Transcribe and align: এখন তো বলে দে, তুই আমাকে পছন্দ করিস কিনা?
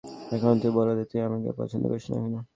এখন 0.31 0.55
তো 0.61 0.67
বলে 0.77 0.93
দে, 0.97 1.03
তুই 1.11 1.19
আমাকে 1.21 1.49
পছন্দ 1.59 1.83
করিস 1.91 2.05
কিনা? 2.07 2.41